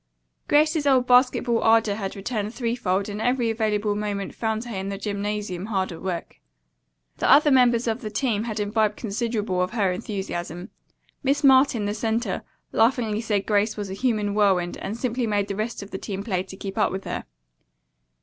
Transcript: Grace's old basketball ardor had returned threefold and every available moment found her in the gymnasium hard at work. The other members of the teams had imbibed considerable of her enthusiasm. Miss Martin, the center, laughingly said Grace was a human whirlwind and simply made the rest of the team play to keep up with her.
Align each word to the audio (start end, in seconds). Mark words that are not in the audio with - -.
Grace's 0.47 0.87
old 0.87 1.05
basketball 1.05 1.59
ardor 1.59 1.93
had 1.93 2.15
returned 2.15 2.55
threefold 2.55 3.07
and 3.07 3.21
every 3.21 3.51
available 3.51 3.93
moment 3.95 4.33
found 4.33 4.63
her 4.63 4.75
in 4.75 4.89
the 4.89 4.97
gymnasium 4.97 5.67
hard 5.67 5.91
at 5.91 6.01
work. 6.01 6.37
The 7.17 7.29
other 7.29 7.51
members 7.51 7.85
of 7.85 8.01
the 8.01 8.09
teams 8.09 8.47
had 8.47 8.59
imbibed 8.59 8.95
considerable 8.97 9.61
of 9.61 9.73
her 9.73 9.91
enthusiasm. 9.91 10.71
Miss 11.21 11.43
Martin, 11.43 11.85
the 11.85 11.93
center, 11.93 12.41
laughingly 12.71 13.21
said 13.21 13.45
Grace 13.45 13.77
was 13.77 13.91
a 13.91 13.93
human 13.93 14.33
whirlwind 14.33 14.75
and 14.77 14.97
simply 14.97 15.27
made 15.27 15.47
the 15.47 15.55
rest 15.55 15.83
of 15.83 15.91
the 15.91 15.99
team 15.99 16.23
play 16.23 16.41
to 16.41 16.57
keep 16.57 16.79
up 16.79 16.91
with 16.91 17.03
her. 17.03 17.25